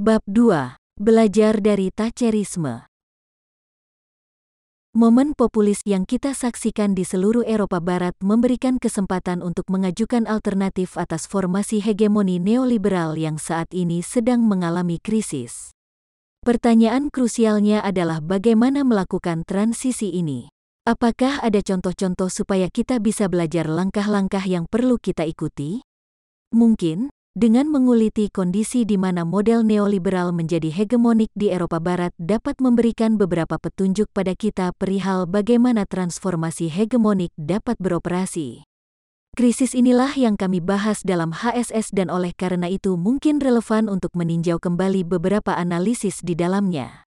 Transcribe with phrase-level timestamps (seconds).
[0.00, 0.80] Bab 2.
[0.96, 2.88] Belajar dari Thatcherisme
[4.96, 11.28] Momen populis yang kita saksikan di seluruh Eropa Barat memberikan kesempatan untuk mengajukan alternatif atas
[11.28, 15.76] formasi hegemoni neoliberal yang saat ini sedang mengalami krisis.
[16.40, 20.48] Pertanyaan krusialnya adalah bagaimana melakukan transisi ini.
[20.88, 25.84] Apakah ada contoh-contoh supaya kita bisa belajar langkah-langkah yang perlu kita ikuti?
[26.56, 33.16] Mungkin, dengan menguliti kondisi di mana model neoliberal menjadi hegemonik di Eropa Barat dapat memberikan
[33.16, 38.68] beberapa petunjuk pada kita perihal bagaimana transformasi hegemonik dapat beroperasi.
[39.32, 44.60] Krisis inilah yang kami bahas dalam HSS dan oleh karena itu mungkin relevan untuk meninjau
[44.60, 47.08] kembali beberapa analisis di dalamnya.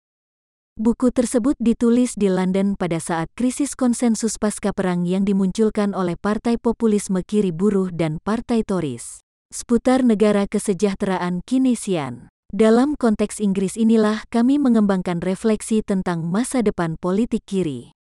[0.79, 6.55] Buku tersebut ditulis di London pada saat krisis konsensus pasca perang yang dimunculkan oleh Partai
[6.55, 9.24] Populisme Kiri Buruh dan Partai Tories
[9.55, 12.27] seputar negara kesejahteraan Kinesian.
[12.51, 17.95] Dalam konteks Inggris inilah kami mengembangkan refleksi tentang masa depan politik kiri.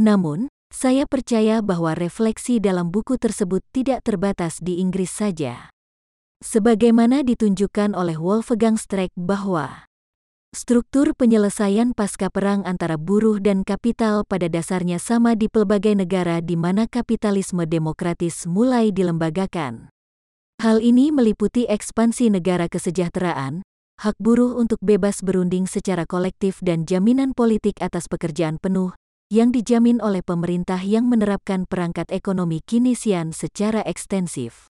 [0.00, 5.68] Namun, saya percaya bahwa refleksi dalam buku tersebut tidak terbatas di Inggris saja.
[6.40, 9.88] Sebagaimana ditunjukkan oleh Wolfgang Streeck bahwa
[10.56, 16.56] struktur penyelesaian pasca perang antara buruh dan kapital pada dasarnya sama di pelbagai negara di
[16.56, 19.92] mana kapitalisme demokratis mulai dilembagakan.
[20.58, 23.62] Hal ini meliputi ekspansi negara kesejahteraan,
[24.02, 28.90] hak buruh untuk bebas berunding secara kolektif dan jaminan politik atas pekerjaan penuh,
[29.30, 34.66] yang dijamin oleh pemerintah yang menerapkan perangkat ekonomi kinesian secara ekstensif.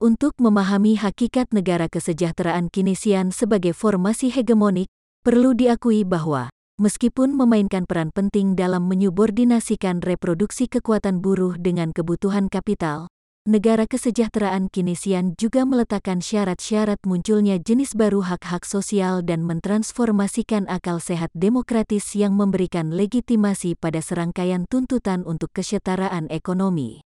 [0.00, 4.88] Untuk memahami hakikat negara kesejahteraan kinesian sebagai formasi hegemonik,
[5.20, 6.48] perlu diakui bahwa,
[6.80, 13.12] meskipun memainkan peran penting dalam menyubordinasikan reproduksi kekuatan buruh dengan kebutuhan kapital,
[13.44, 21.28] negara kesejahteraan Kinesian juga meletakkan syarat-syarat munculnya jenis baru hak-hak sosial dan mentransformasikan akal sehat
[21.36, 27.04] demokratis yang memberikan legitimasi pada serangkaian tuntutan untuk kesetaraan ekonomi.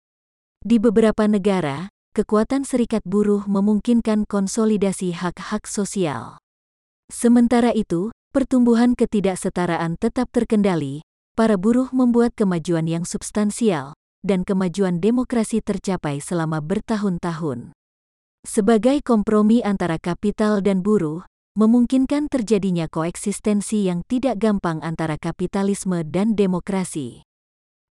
[0.65, 6.41] Di beberapa negara, kekuatan serikat buruh memungkinkan konsolidasi hak-hak sosial.
[7.13, 11.05] Sementara itu, pertumbuhan ketidaksetaraan tetap terkendali,
[11.37, 17.75] para buruh membuat kemajuan yang substansial, dan kemajuan demokrasi tercapai selama bertahun-tahun.
[18.43, 21.23] Sebagai kompromi antara kapital dan buruh,
[21.53, 27.21] memungkinkan terjadinya koeksistensi yang tidak gampang antara kapitalisme dan demokrasi.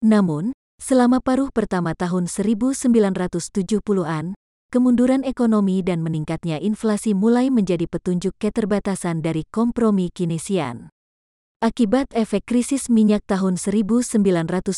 [0.01, 4.33] Namun, selama paruh pertama tahun 1970-an,
[4.73, 10.89] kemunduran ekonomi dan meningkatnya inflasi mulai menjadi petunjuk keterbatasan dari kompromi Kinesian.
[11.61, 14.73] Akibat efek krisis minyak tahun 1970,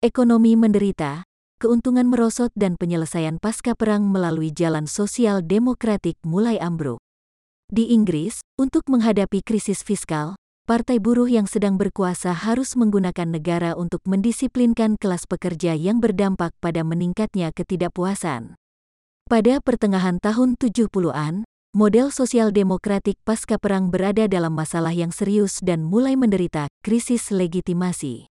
[0.00, 1.28] Ekonomi menderita,
[1.60, 7.04] keuntungan merosot dan penyelesaian pasca perang melalui jalan sosial demokratik mulai ambruk.
[7.68, 14.00] Di Inggris, untuk menghadapi krisis fiskal, partai buruh yang sedang berkuasa harus menggunakan negara untuk
[14.08, 18.56] mendisiplinkan kelas pekerja yang berdampak pada meningkatnya ketidakpuasan.
[19.28, 21.44] Pada pertengahan tahun 70-an,
[21.76, 28.30] model sosial demokratik pasca perang berada dalam masalah yang serius dan mulai menderita krisis legitimasi.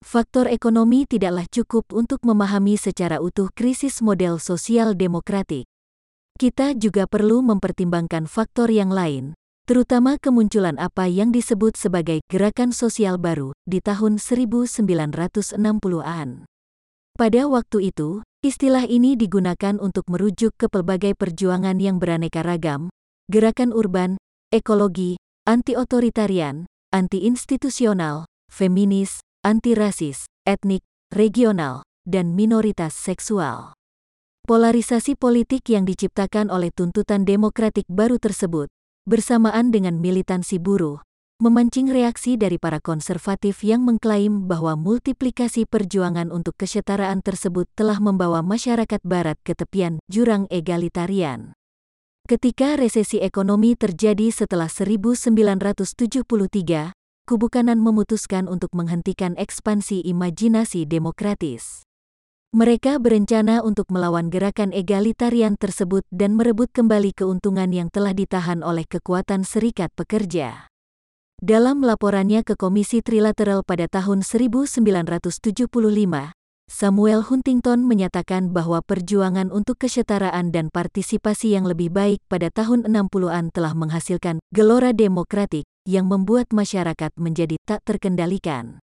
[0.00, 5.68] Faktor ekonomi tidaklah cukup untuk memahami secara utuh krisis model sosial demokratik.
[6.40, 9.36] Kita juga perlu mempertimbangkan faktor yang lain,
[9.68, 16.28] terutama kemunculan apa yang disebut sebagai gerakan sosial baru di tahun 1960-an.
[17.14, 22.88] Pada waktu itu, istilah ini digunakan untuk merujuk ke pelbagai perjuangan yang beraneka ragam,
[23.28, 24.16] gerakan urban,
[24.48, 33.72] ekologi, anti-otoritarian, anti-institusional, feminis, anti-rasis, etnik, regional, dan minoritas seksual.
[34.44, 38.68] Polarisasi politik yang diciptakan oleh tuntutan demokratik baru tersebut,
[39.08, 41.00] bersamaan dengan militansi buruh,
[41.40, 48.44] memancing reaksi dari para konservatif yang mengklaim bahwa multiplikasi perjuangan untuk kesetaraan tersebut telah membawa
[48.44, 51.56] masyarakat barat ke tepian jurang egalitarian.
[52.28, 56.99] Ketika resesi ekonomi terjadi setelah 1973,
[57.30, 61.86] kubu kanan memutuskan untuk menghentikan ekspansi imajinasi demokratis.
[62.50, 68.82] Mereka berencana untuk melawan gerakan egalitarian tersebut dan merebut kembali keuntungan yang telah ditahan oleh
[68.82, 70.66] kekuatan serikat pekerja.
[71.38, 75.70] Dalam laporannya ke Komisi Trilateral pada tahun 1975,
[76.66, 83.54] Samuel Huntington menyatakan bahwa perjuangan untuk kesetaraan dan partisipasi yang lebih baik pada tahun 60-an
[83.54, 88.80] telah menghasilkan gelora demokratik, yang membuat masyarakat menjadi tak terkendalikan.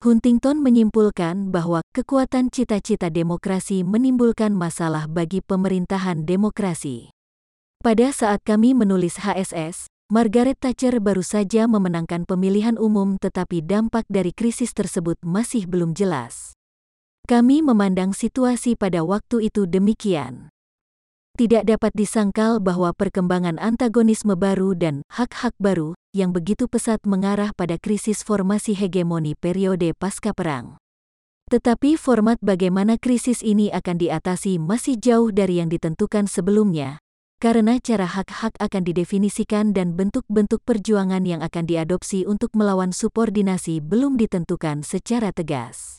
[0.00, 7.12] Huntington menyimpulkan bahwa kekuatan cita-cita demokrasi menimbulkan masalah bagi pemerintahan demokrasi.
[7.84, 14.32] Pada saat kami menulis HSS, Margaret Thatcher baru saja memenangkan pemilihan umum tetapi dampak dari
[14.32, 16.56] krisis tersebut masih belum jelas.
[17.28, 20.48] Kami memandang situasi pada waktu itu demikian.
[21.36, 27.78] Tidak dapat disangkal bahwa perkembangan antagonisme baru dan hak-hak baru yang begitu pesat mengarah pada
[27.78, 30.80] krisis formasi hegemoni periode pasca perang.
[31.50, 37.02] Tetapi format bagaimana krisis ini akan diatasi masih jauh dari yang ditentukan sebelumnya,
[37.42, 44.14] karena cara hak-hak akan didefinisikan dan bentuk-bentuk perjuangan yang akan diadopsi untuk melawan subordinasi belum
[44.14, 45.98] ditentukan secara tegas.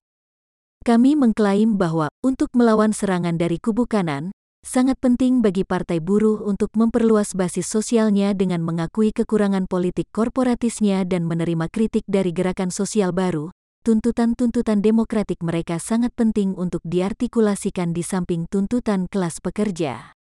[0.81, 6.71] Kami mengklaim bahwa untuk melawan serangan dari kubu kanan, sangat penting bagi partai buruh untuk
[6.79, 13.51] memperluas basis sosialnya dengan mengakui kekurangan politik korporatisnya dan menerima kritik dari gerakan sosial baru.
[13.81, 20.13] Tuntutan-tuntutan demokratik mereka sangat penting untuk diartikulasikan di samping tuntutan kelas pekerja.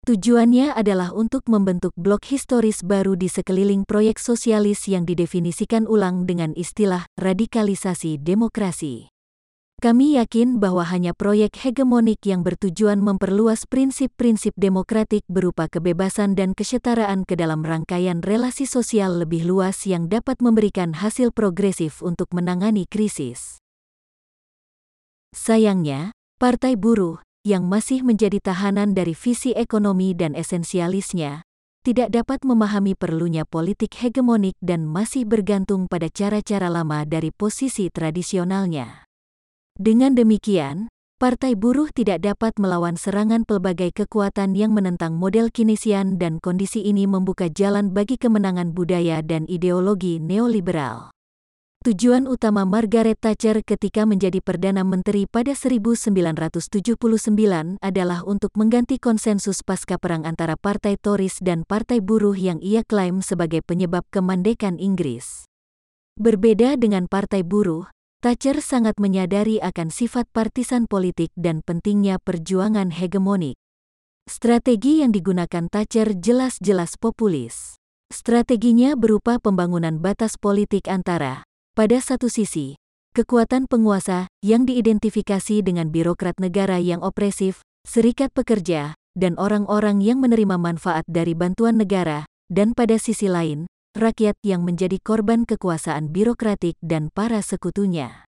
[0.00, 6.56] Tujuannya adalah untuk membentuk blok historis baru di sekeliling proyek sosialis yang didefinisikan ulang dengan
[6.56, 9.12] istilah radikalisasi demokrasi.
[9.80, 17.24] Kami yakin bahwa hanya proyek hegemonik yang bertujuan memperluas prinsip-prinsip demokratik berupa kebebasan dan kesetaraan
[17.24, 23.64] ke dalam rangkaian relasi sosial lebih luas yang dapat memberikan hasil progresif untuk menangani krisis.
[25.32, 31.48] Sayangnya, Partai Buruh, yang masih menjadi tahanan dari visi ekonomi dan esensialisnya,
[31.88, 39.08] tidak dapat memahami perlunya politik hegemonik dan masih bergantung pada cara-cara lama dari posisi tradisionalnya.
[39.80, 46.36] Dengan demikian, Partai Buruh tidak dapat melawan serangan pelbagai kekuatan yang menentang model kinesian dan
[46.36, 51.08] kondisi ini membuka jalan bagi kemenangan budaya dan ideologi neoliberal.
[51.80, 57.00] Tujuan utama Margaret Thatcher ketika menjadi Perdana Menteri pada 1979
[57.80, 63.24] adalah untuk mengganti konsensus pasca perang antara Partai Tories dan Partai Buruh yang ia klaim
[63.24, 65.48] sebagai penyebab kemandekan Inggris.
[66.20, 67.88] Berbeda dengan Partai Buruh,
[68.20, 73.56] Thatcher sangat menyadari akan sifat partisan politik dan pentingnya perjuangan hegemonik.
[74.28, 77.80] Strategi yang digunakan Thatcher jelas-jelas populis.
[78.12, 82.76] Strateginya berupa pembangunan batas politik antara pada satu sisi,
[83.16, 90.60] kekuatan penguasa yang diidentifikasi dengan birokrat negara yang opresif, serikat pekerja, dan orang-orang yang menerima
[90.60, 93.64] manfaat dari bantuan negara, dan pada sisi lain,
[93.98, 98.24] rakyat yang menjadi korban kekuasaan birokratik dan para sekutunya.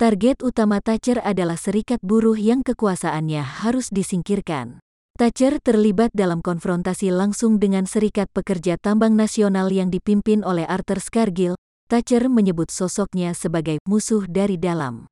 [0.00, 4.80] Target utama Thatcher adalah serikat buruh yang kekuasaannya harus disingkirkan.
[5.20, 11.60] Thatcher terlibat dalam konfrontasi langsung dengan Serikat Pekerja Tambang Nasional yang dipimpin oleh Arthur Scargill,
[11.92, 15.04] Thatcher menyebut sosoknya sebagai musuh dari dalam.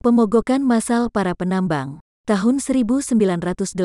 [0.00, 3.76] Pemogokan massal para penambang, tahun 1984-5,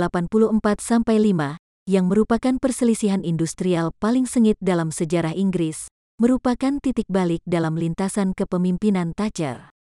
[1.90, 5.90] yang merupakan perselisihan industrial paling sengit dalam sejarah Inggris,
[6.22, 9.74] merupakan titik balik dalam lintasan kepemimpinan Thatcher.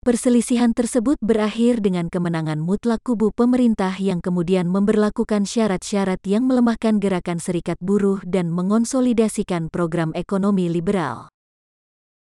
[0.00, 7.42] Perselisihan tersebut berakhir dengan kemenangan mutlak kubu pemerintah yang kemudian memberlakukan syarat-syarat yang melemahkan gerakan
[7.42, 11.28] serikat buruh dan mengonsolidasikan program ekonomi liberal.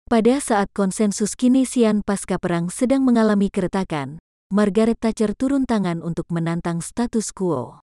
[0.06, 4.22] Pada saat konsensus Kinesian pasca perang sedang mengalami keretakan,
[4.54, 7.85] Margaret Thatcher turun tangan untuk menantang status quo.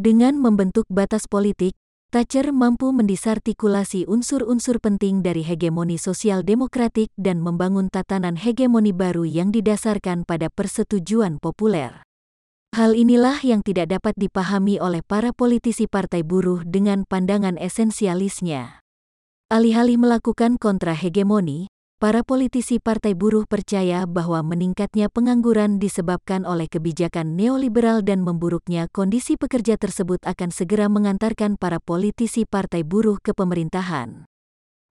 [0.00, 1.76] Dengan membentuk batas politik,
[2.08, 9.52] Thatcher mampu mendisartikulasi unsur-unsur penting dari hegemoni sosial demokratik dan membangun tatanan hegemoni baru yang
[9.52, 12.00] didasarkan pada persetujuan populer.
[12.72, 18.80] Hal inilah yang tidak dapat dipahami oleh para politisi partai buruh dengan pandangan esensialisnya.
[19.52, 21.68] Alih-alih melakukan kontra-hegemoni,
[22.00, 29.36] para politisi partai buruh percaya bahwa meningkatnya pengangguran disebabkan oleh kebijakan neoliberal dan memburuknya kondisi
[29.36, 34.24] pekerja tersebut akan segera mengantarkan para politisi partai buruh ke pemerintahan.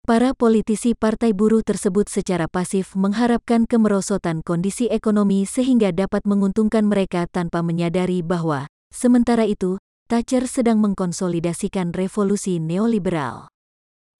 [0.06, 7.26] Para politisi partai buruh tersebut secara pasif mengharapkan kemerosotan kondisi ekonomi sehingga dapat menguntungkan mereka
[7.26, 13.50] tanpa menyadari bahwa, sementara itu, Thatcher sedang mengkonsolidasikan revolusi neoliberal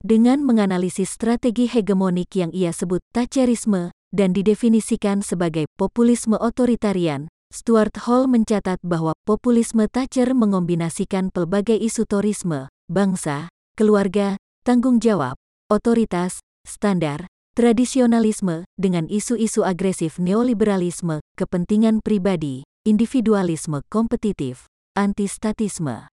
[0.00, 8.26] dengan menganalisis strategi hegemonik yang ia sebut Thatcherisme dan didefinisikan sebagai populisme otoritarian, Stuart Hall
[8.26, 15.38] mencatat bahwa populisme Thatcher mengombinasikan pelbagai isu torisme, bangsa, keluarga, tanggung jawab,
[15.70, 24.66] otoritas, standar, tradisionalisme, dengan isu-isu agresif neoliberalisme, kepentingan pribadi, individualisme kompetitif,
[24.98, 26.10] antistatisme.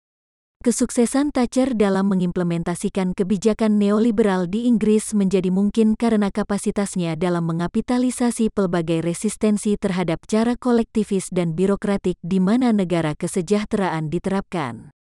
[0.63, 9.03] Kesuksesan Thatcher dalam mengimplementasikan kebijakan neoliberal di Inggris menjadi mungkin karena kapasitasnya dalam mengapitalisasi pelbagai
[9.03, 14.95] resistensi terhadap cara kolektivis dan birokratik di mana negara kesejahteraan diterapkan.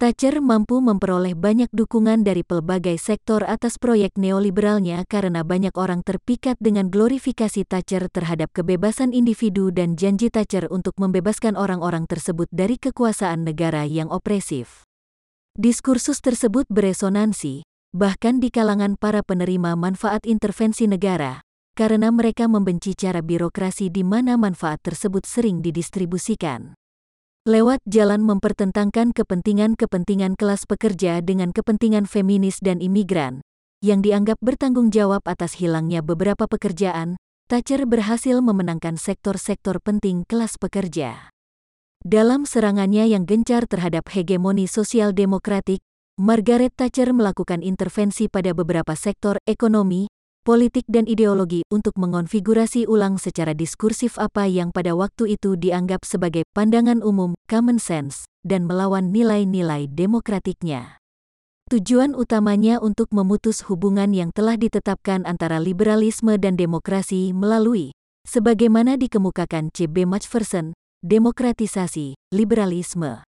[0.00, 6.56] Thatcher mampu memperoleh banyak dukungan dari pelbagai sektor atas proyek neoliberalnya karena banyak orang terpikat
[6.56, 13.44] dengan glorifikasi Thatcher terhadap kebebasan individu dan janji Thatcher untuk membebaskan orang-orang tersebut dari kekuasaan
[13.44, 14.88] negara yang opresif.
[15.60, 21.44] Diskursus tersebut beresonansi, bahkan di kalangan para penerima manfaat intervensi negara,
[21.76, 26.79] karena mereka membenci cara birokrasi di mana manfaat tersebut sering didistribusikan
[27.50, 33.42] lewat jalan mempertentangkan kepentingan-kepentingan kelas pekerja dengan kepentingan feminis dan imigran,
[33.82, 37.18] yang dianggap bertanggung jawab atas hilangnya beberapa pekerjaan,
[37.50, 41.34] Thatcher berhasil memenangkan sektor-sektor penting kelas pekerja.
[42.06, 45.82] Dalam serangannya yang gencar terhadap hegemoni sosial demokratik,
[46.22, 50.06] Margaret Thatcher melakukan intervensi pada beberapa sektor ekonomi,
[50.40, 56.48] politik dan ideologi untuk mengonfigurasi ulang secara diskursif apa yang pada waktu itu dianggap sebagai
[56.56, 61.00] pandangan umum, common sense, dan melawan nilai-nilai demokratiknya.
[61.70, 67.94] Tujuan utamanya untuk memutus hubungan yang telah ditetapkan antara liberalisme dan demokrasi melalui,
[68.26, 70.02] sebagaimana dikemukakan C.B.
[70.02, 70.74] Macpherson,
[71.06, 73.22] demokratisasi, liberalisme.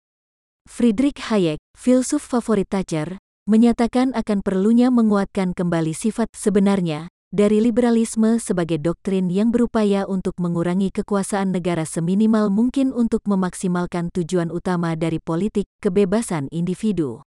[0.66, 8.76] Friedrich Hayek, filsuf favorit Thatcher, menyatakan akan perlunya menguatkan kembali sifat sebenarnya dari liberalisme sebagai
[8.76, 15.64] doktrin yang berupaya untuk mengurangi kekuasaan negara seminimal mungkin untuk memaksimalkan tujuan utama dari politik
[15.80, 17.24] kebebasan individu.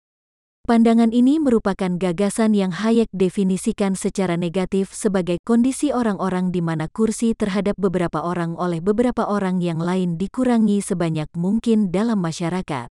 [0.64, 7.36] Pandangan ini merupakan gagasan yang Hayek definisikan secara negatif sebagai kondisi orang-orang di mana kursi
[7.36, 12.93] terhadap beberapa orang oleh beberapa orang yang lain dikurangi sebanyak mungkin dalam masyarakat.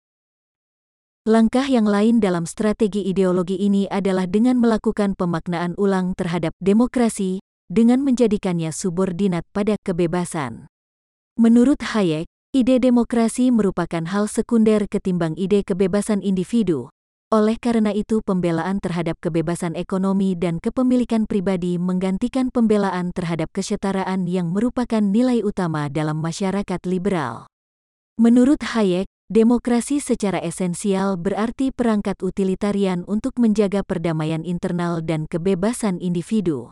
[1.26, 7.98] Langkah yang lain dalam strategi ideologi ini adalah dengan melakukan pemaknaan ulang terhadap demokrasi, dengan
[8.06, 10.70] menjadikannya subordinat pada kebebasan.
[11.34, 16.94] Menurut Hayek, ide demokrasi merupakan hal sekunder ketimbang ide kebebasan individu.
[17.34, 24.54] Oleh karena itu, pembelaan terhadap kebebasan ekonomi dan kepemilikan pribadi menggantikan pembelaan terhadap kesetaraan yang
[24.54, 27.50] merupakan nilai utama dalam masyarakat liberal.
[28.14, 36.70] Menurut Hayek, Demokrasi secara esensial berarti perangkat utilitarian untuk menjaga perdamaian internal dan kebebasan individu.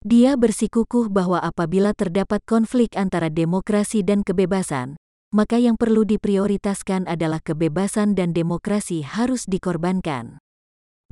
[0.00, 4.96] Dia bersikukuh bahwa apabila terdapat konflik antara demokrasi dan kebebasan,
[5.28, 10.40] maka yang perlu diprioritaskan adalah kebebasan dan demokrasi harus dikorbankan.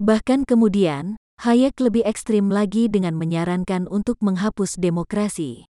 [0.00, 5.66] Bahkan kemudian, Hayek lebih ekstrim lagi dengan menyarankan untuk menghapus demokrasi.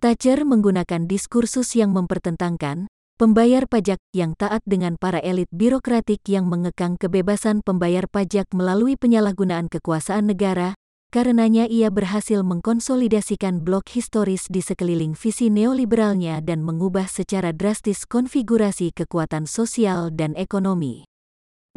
[0.00, 6.98] Thatcher menggunakan diskursus yang mempertentangkan, Pembayar pajak yang taat dengan para elit birokratik yang mengekang
[6.98, 10.74] kebebasan pembayar pajak melalui penyalahgunaan kekuasaan negara,
[11.14, 18.90] karenanya ia berhasil mengkonsolidasikan blok historis di sekeliling visi neoliberalnya dan mengubah secara drastis konfigurasi
[18.90, 21.06] kekuatan sosial dan ekonomi.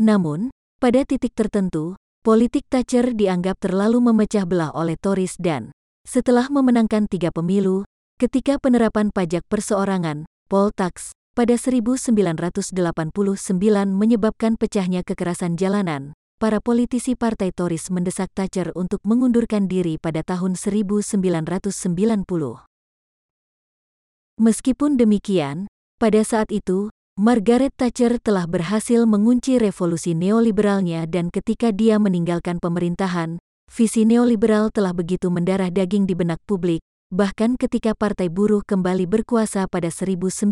[0.01, 0.50] Namun,
[0.82, 5.70] pada titik tertentu, politik Thatcher dianggap terlalu memecah belah oleh Tories dan,
[6.01, 7.86] setelah memenangkan tiga pemilu,
[8.17, 12.74] ketika penerapan pajak perseorangan, poll tax, pada 1989
[13.94, 20.58] menyebabkan pecahnya kekerasan jalanan, para politisi Partai Tories mendesak Thatcher untuk mengundurkan diri pada tahun
[20.58, 21.22] 1990.
[24.41, 25.70] Meskipun demikian,
[26.01, 26.89] pada saat itu,
[27.22, 33.38] Margaret Thatcher telah berhasil mengunci revolusi neoliberalnya dan ketika dia meninggalkan pemerintahan,
[33.70, 39.64] visi neoliberal telah begitu mendarah daging di benak publik, Bahkan ketika Partai Buruh kembali berkuasa
[39.72, 40.52] pada 1997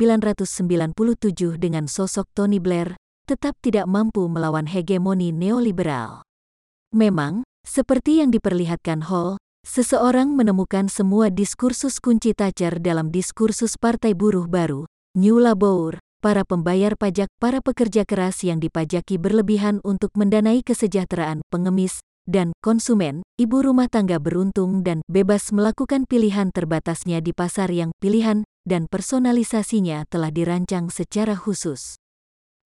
[1.60, 2.96] dengan sosok Tony Blair,
[3.28, 6.24] tetap tidak mampu melawan hegemoni neoliberal.
[6.96, 9.36] Memang, seperti yang diperlihatkan Hall,
[9.68, 16.96] seseorang menemukan semua diskursus kunci Thatcher dalam diskursus Partai Buruh baru, New Labour, para pembayar
[16.96, 23.86] pajak, para pekerja keras yang dipajaki berlebihan untuk mendanai kesejahteraan pengemis, dan konsumen, ibu rumah
[23.86, 30.90] tangga beruntung dan bebas melakukan pilihan terbatasnya di pasar yang pilihan dan personalisasinya telah dirancang
[30.90, 32.02] secara khusus.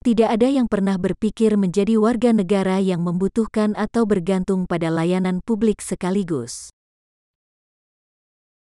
[0.00, 5.84] Tidak ada yang pernah berpikir menjadi warga negara yang membutuhkan atau bergantung pada layanan publik
[5.84, 6.72] sekaligus.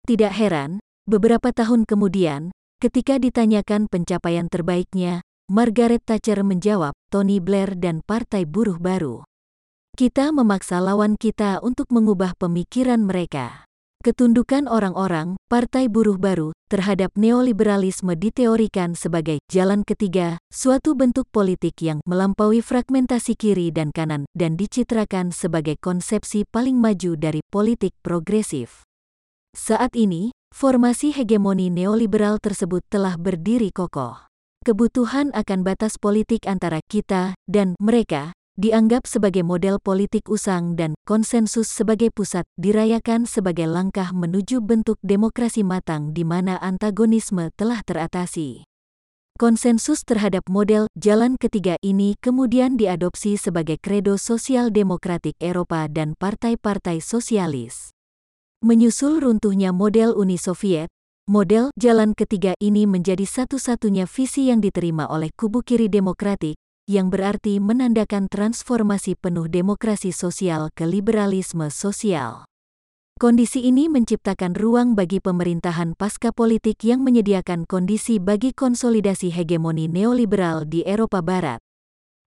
[0.08, 5.20] Tidak heran, beberapa tahun kemudian, ketika ditanyakan pencapaian terbaiknya,
[5.52, 9.29] Margaret Thatcher menjawab, Tony Blair dan Partai Buruh Baru.
[10.00, 13.68] Kita memaksa lawan kita untuk mengubah pemikiran mereka.
[14.00, 22.00] Ketundukan orang-orang, Partai Buruh Baru, terhadap neoliberalisme diteorikan sebagai jalan ketiga, suatu bentuk politik yang
[22.08, 28.88] melampaui fragmentasi kiri dan kanan, dan dicitrakan sebagai konsepsi paling maju dari politik progresif.
[29.52, 34.16] Saat ini, formasi hegemoni neoliberal tersebut telah berdiri kokoh.
[34.64, 41.72] Kebutuhan akan batas politik antara kita dan mereka dianggap sebagai model politik usang dan konsensus
[41.72, 48.68] sebagai pusat dirayakan sebagai langkah menuju bentuk demokrasi matang di mana antagonisme telah teratasi.
[49.40, 57.00] Konsensus terhadap model jalan ketiga ini kemudian diadopsi sebagai kredo sosial demokratik Eropa dan partai-partai
[57.00, 57.96] sosialis.
[58.60, 60.92] Menyusul runtuhnya model Uni Soviet,
[61.24, 67.62] model jalan ketiga ini menjadi satu-satunya visi yang diterima oleh kubu kiri demokratik, yang berarti
[67.62, 72.50] menandakan transformasi penuh demokrasi sosial ke liberalisme sosial.
[73.20, 80.66] Kondisi ini menciptakan ruang bagi pemerintahan pasca politik yang menyediakan kondisi bagi konsolidasi hegemoni neoliberal
[80.66, 81.62] di Eropa Barat.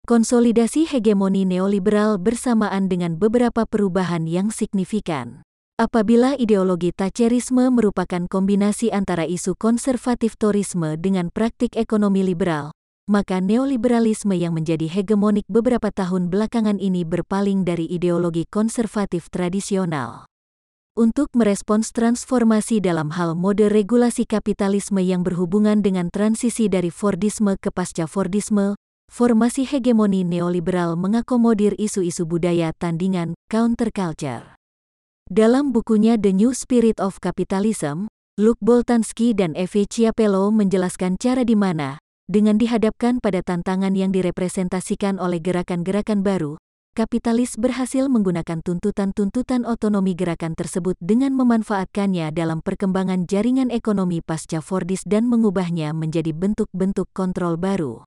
[0.07, 5.43] Konsolidasi hegemoni neoliberal bersamaan dengan beberapa perubahan yang signifikan.
[5.81, 12.69] Apabila ideologi Thatcherisme merupakan kombinasi antara isu konservatif Torisme dengan praktik ekonomi liberal,
[13.05, 20.27] maka neoliberalisme yang menjadi hegemonik beberapa tahun belakangan ini berpaling dari ideologi konservatif tradisional.
[20.93, 27.73] Untuk merespons transformasi dalam hal mode regulasi kapitalisme yang berhubungan dengan transisi dari Fordisme ke
[27.73, 28.77] pasca Fordisme,
[29.09, 34.53] formasi hegemoni neoliberal mengakomodir isu-isu budaya tandingan counterculture.
[35.25, 38.05] Dalam bukunya The New Spirit of Capitalism,
[38.37, 41.97] Luke Boltanski dan Eve Chiapello menjelaskan cara di mana,
[42.31, 46.55] dengan dihadapkan pada tantangan yang direpresentasikan oleh gerakan-gerakan baru,
[46.95, 55.03] kapitalis berhasil menggunakan tuntutan-tuntutan otonomi gerakan tersebut dengan memanfaatkannya dalam perkembangan jaringan ekonomi pasca Fordis
[55.03, 58.05] dan mengubahnya menjadi bentuk-bentuk kontrol baru.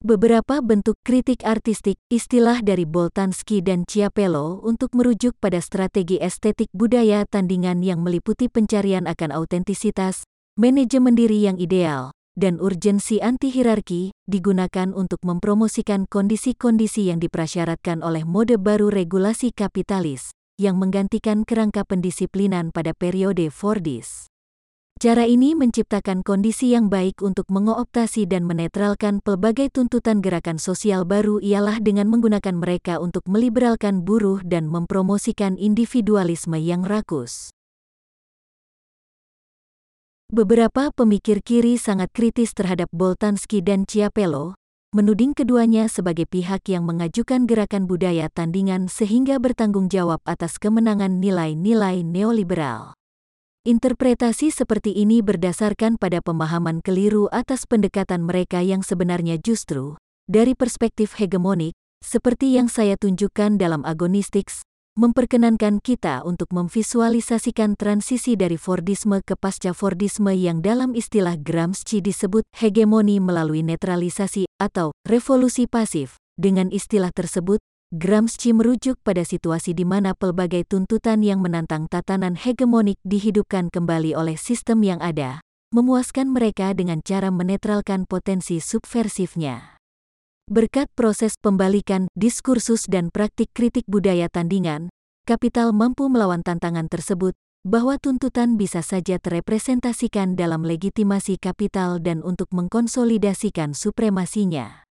[0.00, 7.28] Beberapa bentuk kritik artistik, istilah dari Boltanski dan Ciapello untuk merujuk pada strategi estetik budaya
[7.28, 10.24] tandingan yang meliputi pencarian akan autentisitas,
[10.56, 18.56] manajemen diri yang ideal, dan urgensi anti-hierarki digunakan untuk mempromosikan kondisi-kondisi yang diprasyaratkan oleh mode
[18.56, 24.32] baru regulasi kapitalis yang menggantikan kerangka pendisiplinan pada periode Fordis.
[25.00, 31.40] Cara ini menciptakan kondisi yang baik untuk mengooptasi dan menetralkan pelbagai tuntutan gerakan sosial baru
[31.40, 37.48] ialah dengan menggunakan mereka untuk meliberalkan buruh dan mempromosikan individualisme yang rakus.
[40.30, 44.54] Beberapa pemikir kiri sangat kritis terhadap Boltanski dan Ciapello,
[44.94, 52.06] menuding keduanya sebagai pihak yang mengajukan gerakan budaya tandingan sehingga bertanggung jawab atas kemenangan nilai-nilai
[52.06, 52.94] neoliberal.
[53.66, 59.98] Interpretasi seperti ini berdasarkan pada pemahaman keliru atas pendekatan mereka yang sebenarnya justru,
[60.30, 61.74] dari perspektif hegemonik,
[62.06, 64.62] seperti yang saya tunjukkan dalam Agonistics,
[65.00, 72.44] memperkenankan kita untuk memvisualisasikan transisi dari Fordisme ke pasca Fordisme yang dalam istilah Gramsci disebut
[72.52, 76.20] hegemoni melalui netralisasi atau revolusi pasif.
[76.36, 77.64] Dengan istilah tersebut,
[77.96, 84.36] Gramsci merujuk pada situasi di mana pelbagai tuntutan yang menantang tatanan hegemonik dihidupkan kembali oleh
[84.36, 85.40] sistem yang ada,
[85.72, 89.79] memuaskan mereka dengan cara menetralkan potensi subversifnya.
[90.50, 94.90] Berkat proses pembalikan diskursus dan praktik kritik budaya tandingan,
[95.22, 102.50] kapital mampu melawan tantangan tersebut, bahwa tuntutan bisa saja terrepresentasikan dalam legitimasi kapital dan untuk
[102.50, 104.90] mengkonsolidasikan supremasinya.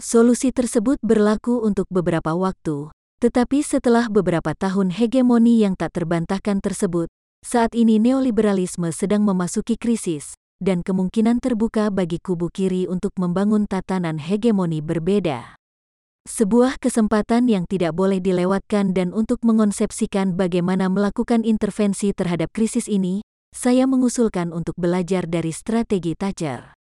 [0.00, 2.88] Solusi tersebut berlaku untuk beberapa waktu,
[3.20, 7.12] tetapi setelah beberapa tahun hegemoni yang tak terbantahkan tersebut,
[7.44, 14.16] saat ini neoliberalisme sedang memasuki krisis, dan kemungkinan terbuka bagi kubu kiri untuk membangun tatanan
[14.16, 15.56] hegemoni berbeda.
[16.26, 23.22] Sebuah kesempatan yang tidak boleh dilewatkan dan untuk mengonsepsikan bagaimana melakukan intervensi terhadap krisis ini,
[23.54, 26.74] saya mengusulkan untuk belajar dari strategi Thatcher.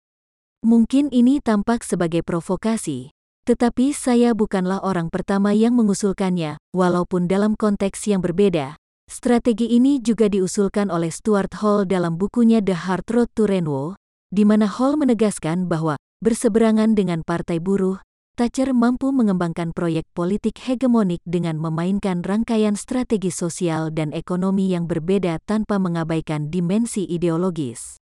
[0.64, 3.12] Mungkin ini tampak sebagai provokasi,
[3.44, 10.32] tetapi saya bukanlah orang pertama yang mengusulkannya, walaupun dalam konteks yang berbeda, Strategi ini juga
[10.32, 14.00] diusulkan oleh Stuart Hall dalam bukunya The Hard Road to Renwo,
[14.34, 18.02] di mana Hall menegaskan bahwa, berseberangan dengan Partai Buruh,
[18.34, 25.38] Thatcher mampu mengembangkan proyek politik hegemonik dengan memainkan rangkaian strategi sosial dan ekonomi yang berbeda
[25.46, 28.02] tanpa mengabaikan dimensi ideologis.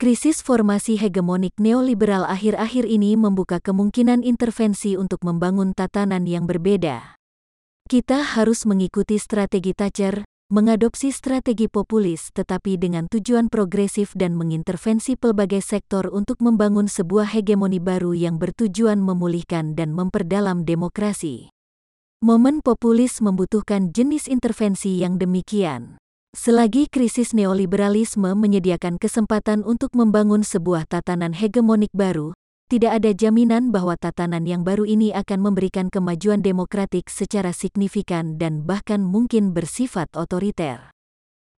[0.00, 7.19] Krisis formasi hegemonik neoliberal akhir-akhir ini membuka kemungkinan intervensi untuk membangun tatanan yang berbeda.
[7.90, 15.58] Kita harus mengikuti strategi Thatcher, mengadopsi strategi populis tetapi dengan tujuan progresif dan mengintervensi pelbagai
[15.58, 21.50] sektor untuk membangun sebuah hegemoni baru yang bertujuan memulihkan dan memperdalam demokrasi.
[22.22, 25.98] Momen populis membutuhkan jenis intervensi yang demikian.
[26.30, 32.38] Selagi krisis neoliberalisme menyediakan kesempatan untuk membangun sebuah tatanan hegemonik baru,
[32.70, 38.62] tidak ada jaminan bahwa tatanan yang baru ini akan memberikan kemajuan demokratik secara signifikan dan
[38.62, 40.94] bahkan mungkin bersifat otoriter.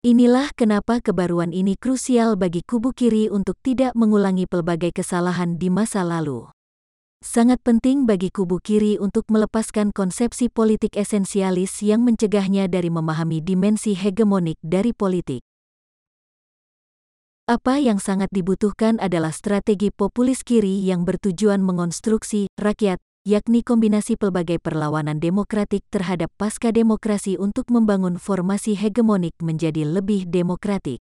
[0.00, 6.00] Inilah kenapa kebaruan ini krusial bagi kubu kiri untuk tidak mengulangi pelbagai kesalahan di masa
[6.00, 6.48] lalu.
[7.20, 13.92] Sangat penting bagi kubu kiri untuk melepaskan konsepsi politik esensialis yang mencegahnya dari memahami dimensi
[13.92, 15.51] hegemonik dari politik.
[17.52, 22.96] Apa yang sangat dibutuhkan adalah strategi populis kiri yang bertujuan mengonstruksi rakyat,
[23.28, 31.04] yakni kombinasi pelbagai perlawanan demokratik terhadap pasca demokrasi untuk membangun formasi hegemonik menjadi lebih demokratik.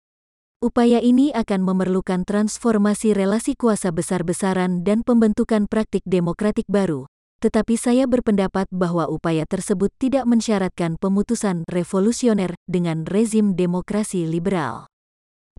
[0.60, 7.08] Upaya ini akan memerlukan transformasi relasi kuasa besar-besaran dan pembentukan praktik demokratik baru,
[7.40, 14.92] tetapi saya berpendapat bahwa upaya tersebut tidak mensyaratkan pemutusan revolusioner dengan rezim demokrasi liberal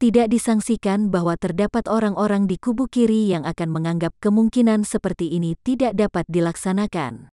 [0.02, 5.94] tidak disangsikan bahwa terdapat orang-orang di kubu kiri yang akan menganggap kemungkinan seperti ini tidak
[5.94, 7.30] dapat dilaksanakan.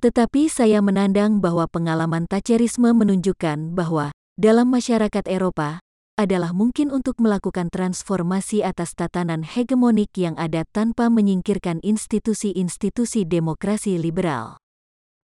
[0.00, 5.82] Tetapi saya menandang bahwa pengalaman Thatcherisme menunjukkan bahwa, dalam masyarakat Eropa,
[6.16, 14.61] adalah mungkin untuk melakukan transformasi atas tatanan hegemonik yang ada tanpa menyingkirkan institusi-institusi demokrasi liberal.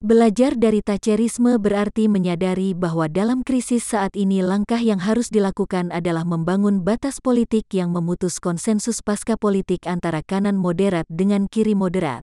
[0.04, 6.20] Belajar dari Thatcherisme berarti menyadari bahwa dalam krisis saat ini langkah yang harus dilakukan adalah
[6.20, 12.20] membangun batas politik yang memutus konsensus pasca politik antara kanan moderat dengan kiri moderat.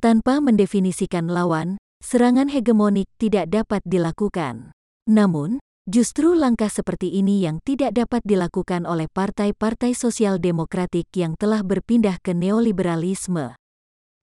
[0.00, 4.72] Tanpa mendefinisikan lawan, serangan hegemonik tidak dapat dilakukan.
[5.04, 11.60] Namun, justru langkah seperti ini yang tidak dapat dilakukan oleh partai-partai sosial demokratik yang telah
[11.60, 13.60] berpindah ke neoliberalisme.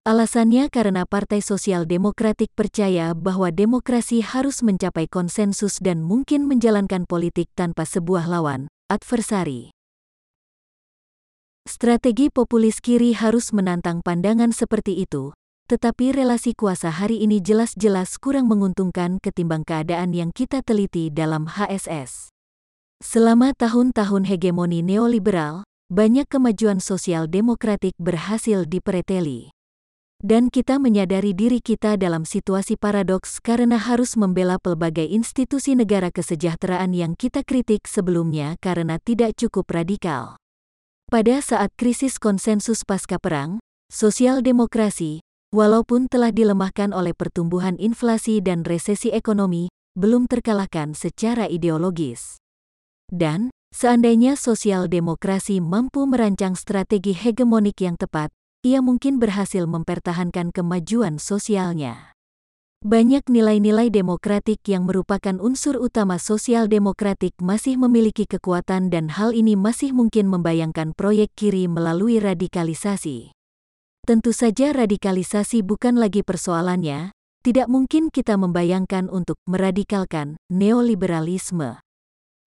[0.02, 7.46] Alasannya karena Partai Sosial Demokratik percaya bahwa demokrasi harus mencapai konsensus dan mungkin menjalankan politik
[7.54, 9.70] tanpa sebuah lawan, adversari.
[11.70, 15.38] Strategi populis kiri harus menantang pandangan seperti itu,
[15.70, 22.34] tetapi relasi kuasa hari ini jelas-jelas kurang menguntungkan ketimbang keadaan yang kita teliti dalam HSS.
[22.98, 25.62] Selama tahun-tahun hegemoni neoliberal,
[25.94, 29.54] banyak kemajuan sosial demokratik berhasil dipereteli
[30.22, 36.94] dan kita menyadari diri kita dalam situasi paradoks karena harus membela pelbagai institusi negara kesejahteraan
[36.94, 40.38] yang kita kritik sebelumnya karena tidak cukup radikal.
[41.10, 43.58] Pada saat krisis konsensus pasca perang,
[43.90, 52.40] sosial demokrasi, walaupun telah dilemahkan oleh pertumbuhan inflasi dan resesi ekonomi, belum terkalahkan secara ideologis.
[53.12, 58.32] Dan, seandainya sosial demokrasi mampu merancang strategi hegemonik yang tepat,
[58.62, 62.14] ia mungkin berhasil mempertahankan kemajuan sosialnya.
[62.82, 69.54] Banyak nilai-nilai demokratik yang merupakan unsur utama sosial demokratik masih memiliki kekuatan dan hal ini
[69.54, 73.30] masih mungkin membayangkan proyek kiri melalui radikalisasi.
[74.02, 77.14] Tentu saja radikalisasi bukan lagi persoalannya,
[77.46, 81.78] tidak mungkin kita membayangkan untuk meradikalkan neoliberalisme.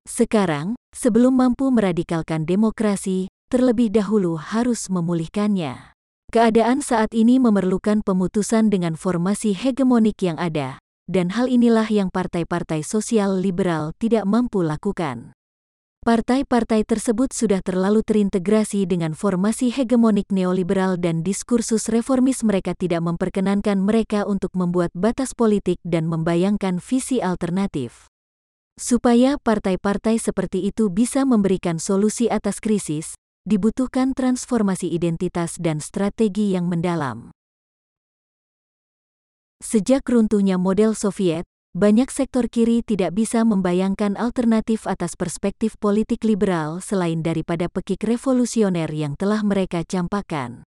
[0.03, 5.94] Sekarang, sebelum mampu meradikalkan demokrasi, terlebih dahulu harus memulihkannya.
[6.35, 12.83] Keadaan saat ini memerlukan pemutusan dengan formasi hegemonik yang ada, dan hal inilah yang partai-partai
[12.83, 15.31] sosial liberal tidak mampu lakukan.
[16.03, 23.79] Partai-partai tersebut sudah terlalu terintegrasi dengan formasi hegemonik neoliberal dan diskursus reformis mereka tidak memperkenankan
[23.79, 28.11] mereka untuk membuat batas politik dan membayangkan visi alternatif.
[28.75, 33.15] Supaya partai-partai seperti itu bisa memberikan solusi atas krisis,
[33.45, 37.29] dibutuhkan transformasi identitas dan strategi yang mendalam.
[39.61, 46.81] Sejak runtuhnya model Soviet, banyak sektor kiri tidak bisa membayangkan alternatif atas perspektif politik liberal
[46.81, 50.65] selain daripada pekik revolusioner yang telah mereka campakkan.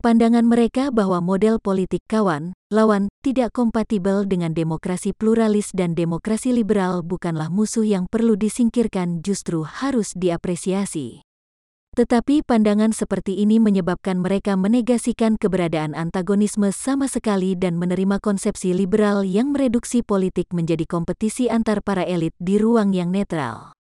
[0.00, 7.04] Pandangan mereka bahwa model politik kawan, lawan, tidak kompatibel dengan demokrasi pluralis dan demokrasi liberal
[7.04, 11.20] bukanlah musuh yang perlu disingkirkan justru harus diapresiasi.
[11.90, 19.26] Tetapi pandangan seperti ini menyebabkan mereka menegasikan keberadaan antagonisme sama sekali dan menerima konsepsi liberal
[19.26, 23.74] yang mereduksi politik menjadi kompetisi antar para elit di ruang yang netral.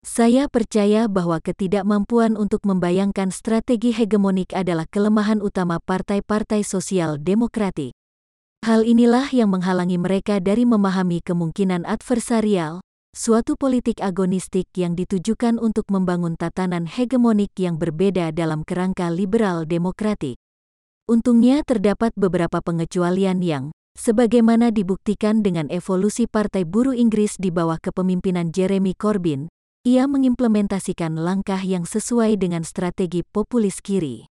[0.00, 7.92] Saya percaya bahwa ketidakmampuan untuk membayangkan strategi hegemonik adalah kelemahan utama partai-partai sosial demokratik.
[8.64, 15.90] Hal inilah yang menghalangi mereka dari memahami kemungkinan adversarial, suatu politik agonistik yang ditujukan untuk
[15.90, 20.38] membangun tatanan hegemonik yang berbeda dalam kerangka liberal demokratik.
[21.10, 28.54] Untungnya terdapat beberapa pengecualian yang, sebagaimana dibuktikan dengan evolusi Partai Buruh Inggris di bawah kepemimpinan
[28.54, 29.50] Jeremy Corbyn,
[29.82, 34.30] ia mengimplementasikan langkah yang sesuai dengan strategi populis kiri.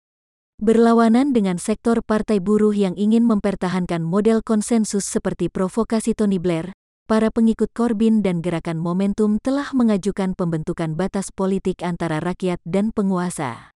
[0.62, 6.78] Berlawanan dengan sektor partai buruh yang ingin mempertahankan model konsensus seperti provokasi Tony Blair,
[7.12, 13.76] para pengikut Corbyn dan gerakan Momentum telah mengajukan pembentukan batas politik antara rakyat dan penguasa.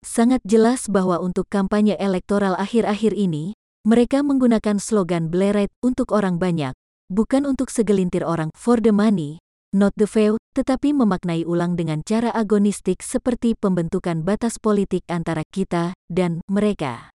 [0.00, 3.52] Sangat jelas bahwa untuk kampanye elektoral akhir-akhir ini,
[3.84, 6.72] mereka menggunakan slogan Blairite untuk orang banyak,
[7.12, 9.36] bukan untuk segelintir orang for the money,
[9.76, 15.92] not the few, tetapi memaknai ulang dengan cara agonistik seperti pembentukan batas politik antara kita
[16.08, 17.12] dan mereka.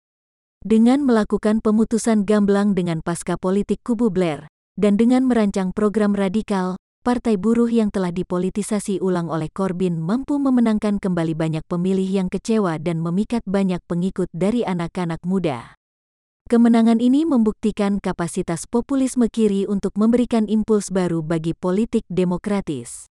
[0.64, 7.34] Dengan melakukan pemutusan gamblang dengan pasca politik kubu Blair, dan dengan merancang program radikal, Partai
[7.34, 13.02] Buruh yang telah dipolitisasi ulang oleh Corbyn mampu memenangkan kembali banyak pemilih yang kecewa dan
[13.02, 15.74] memikat banyak pengikut dari anak-anak muda.
[16.46, 23.10] Kemenangan ini membuktikan kapasitas populisme kiri untuk memberikan impuls baru bagi politik demokratis.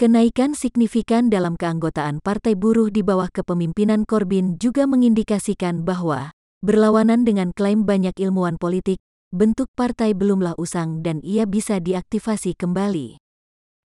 [0.00, 6.32] Kenaikan signifikan dalam keanggotaan Partai Buruh di bawah kepemimpinan Corbyn juga mengindikasikan bahwa,
[6.64, 8.96] berlawanan dengan klaim banyak ilmuwan politik,
[9.30, 13.22] bentuk partai belumlah usang dan ia bisa diaktifasi kembali.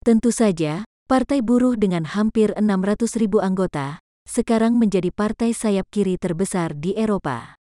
[0.04, 6.72] Tentu saja, Partai Buruh dengan hampir 600 ribu anggota, sekarang menjadi partai sayap kiri terbesar
[6.80, 7.60] di Eropa.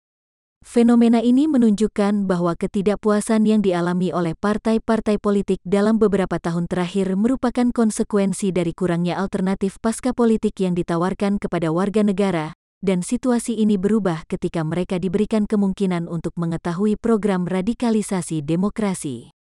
[0.66, 7.70] Fenomena ini menunjukkan bahwa ketidakpuasan yang dialami oleh partai-partai politik dalam beberapa tahun terakhir merupakan
[7.70, 14.26] konsekuensi dari kurangnya alternatif pasca politik yang ditawarkan kepada warga negara, dan situasi ini berubah
[14.26, 19.37] ketika mereka diberikan kemungkinan untuk mengetahui program radikalisasi demokrasi.